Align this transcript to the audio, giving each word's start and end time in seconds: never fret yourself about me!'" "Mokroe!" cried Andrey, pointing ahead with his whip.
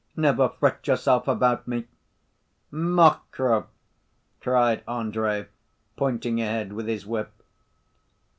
never 0.15 0.49
fret 0.49 0.87
yourself 0.87 1.27
about 1.27 1.67
me!'" 1.67 1.85
"Mokroe!" 2.71 3.67
cried 4.39 4.81
Andrey, 4.87 5.45
pointing 5.95 6.41
ahead 6.41 6.73
with 6.73 6.87
his 6.87 7.05
whip. 7.05 7.31